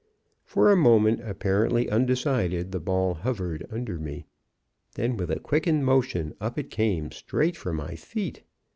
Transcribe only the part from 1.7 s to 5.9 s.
undecided, the ball hovered under me. Then with a quickened